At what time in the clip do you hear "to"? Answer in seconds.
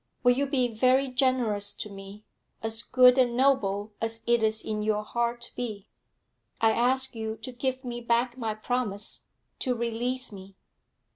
1.75-1.87, 5.41-5.55, 7.43-7.51, 9.59-9.75